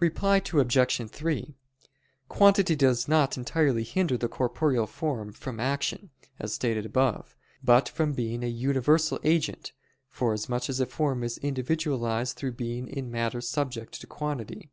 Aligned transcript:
Reply 0.00 0.36
Obj. 0.52 1.10
3: 1.10 1.56
Quantity 2.28 2.76
does 2.76 3.08
not 3.08 3.38
entirely 3.38 3.84
hinder 3.84 4.18
the 4.18 4.28
corporeal 4.28 4.86
form 4.86 5.32
from 5.32 5.58
action, 5.60 6.10
as 6.38 6.52
stated 6.52 6.84
above; 6.84 7.34
but 7.64 7.88
from 7.88 8.12
being 8.12 8.44
a 8.44 8.48
universal 8.48 9.18
agent, 9.24 9.72
forasmuch 10.10 10.68
as 10.68 10.78
a 10.78 10.84
form 10.84 11.24
is 11.24 11.38
individualized 11.38 12.36
through 12.36 12.52
being 12.52 12.86
in 12.86 13.10
matter 13.10 13.40
subject 13.40 13.98
to 14.02 14.06
quantity. 14.06 14.70